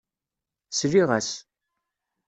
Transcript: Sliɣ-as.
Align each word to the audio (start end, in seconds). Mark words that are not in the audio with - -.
Sliɣ-as. 0.71 1.29